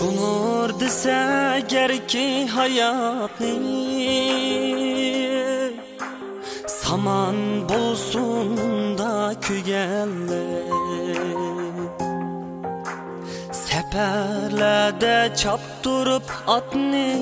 Tunur 0.00 0.80
dese 0.80 1.62
gerki 1.68 2.46
hayatı 2.46 3.52
Saman 6.66 7.68
bolsun 7.68 8.58
da 8.98 9.34
kügelle 9.40 10.62
Seperlerde 13.52 15.32
çaptırıp 15.36 16.32
atni. 16.46 17.16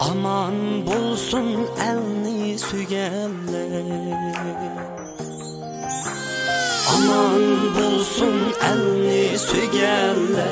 Aman 0.00 0.86
bolsun 0.86 1.66
elni 1.88 2.58
sügelle 2.58 3.68
Aman 6.94 7.42
bulsun 7.74 8.38
elni 8.70 9.38
sügelle 9.38 10.50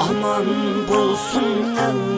Aman 0.00 0.46
bulsun 0.88 1.76
elni 1.86 2.17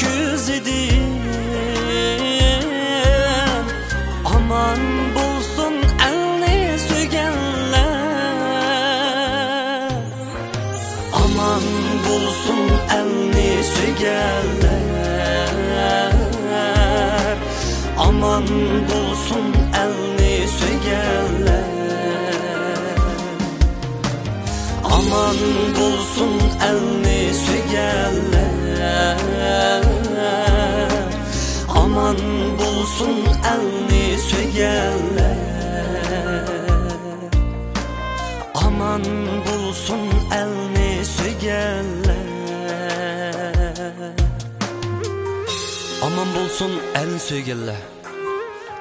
göz 0.00 0.48
idim 0.48 1.16
Aman 4.24 4.78
bulsun 5.14 5.74
elni 6.08 6.78
sügenler. 6.78 7.86
Aman 11.12 11.62
bulsun 12.06 12.70
elni 12.98 13.64
sügerler 13.64 14.86
Aman 17.98 18.46
bulsun 18.88 19.54
elni 19.82 20.48
sügerler 20.48 21.64
Aman 24.84 25.36
bulsun 25.76 26.40
elni 26.68 27.34
sügerler 27.34 28.55
bulsun 32.96 33.16
elni 33.44 34.18
sügerler 34.18 35.36
Aman 38.54 39.02
bulsun 39.46 39.98
elni 40.34 41.04
sügerler 41.04 42.16
Aman 46.02 46.26
bulsun 46.34 46.70
elni 46.94 47.18
sügerler 47.20 47.76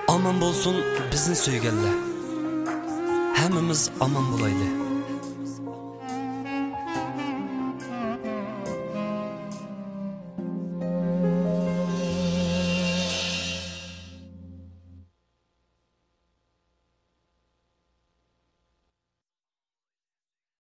Aman 0.08 0.42
bulsun 0.42 0.76
bizni 1.14 1.36
sügerler 1.36 1.94
Hemmimiz 3.34 3.90
aman 4.00 4.32
bulaylı 4.32 4.84